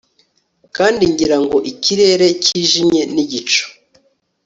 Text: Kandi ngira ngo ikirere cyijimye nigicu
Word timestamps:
Kandi 0.75 1.03
ngira 1.11 1.37
ngo 1.43 1.57
ikirere 1.71 2.27
cyijimye 2.43 3.01
nigicu 3.13 3.63